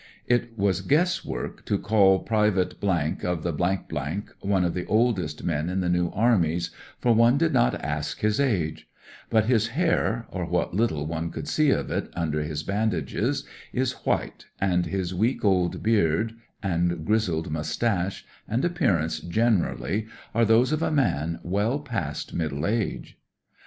[0.25, 2.73] It was guesswork to call Pte,
[3.23, 7.37] of the th s, one of the oldest men in the New Armies, for one
[7.37, 8.89] did not ask his age
[9.29, 13.93] but his hair, or what httle one could see of it under his bandages, is
[14.03, 16.33] white, and his week old beard
[16.63, 23.19] and grizzled moustache and appearance generally are those of a man well past middle age.